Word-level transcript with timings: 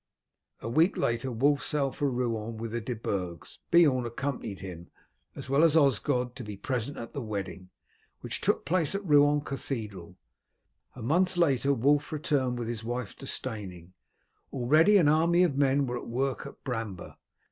A 0.61 0.67
week 0.67 0.97
later 0.97 1.31
Wulf 1.31 1.61
sailed 1.61 1.95
for 1.95 2.09
Rouen 2.09 2.57
with 2.57 2.71
the 2.71 2.81
De 2.81 2.95
Burgs. 2.95 3.59
Beorn 3.69 4.03
accompanied 4.07 4.57
him, 4.59 4.89
as 5.35 5.47
well 5.47 5.63
as 5.63 5.75
Osgod, 5.77 6.33
to 6.37 6.43
be 6.43 6.57
present 6.57 6.97
at 6.97 7.13
the 7.13 7.21
wedding, 7.21 7.69
which 8.21 8.41
took 8.41 8.65
place 8.65 8.95
at 8.95 9.05
Rouen 9.05 9.41
Cathedral. 9.41 10.15
A 10.95 11.03
month 11.03 11.37
later 11.37 11.71
Wulf 11.71 12.11
returned 12.11 12.57
with 12.57 12.67
his 12.67 12.83
wife 12.83 13.15
to 13.17 13.27
Steyning. 13.27 13.93
Already 14.51 14.97
an 14.97 15.07
army 15.07 15.43
of 15.43 15.55
men 15.55 15.85
were 15.85 15.99
at 15.99 16.07
work 16.07 16.47
at 16.47 16.63
Bramber. 16.63 17.17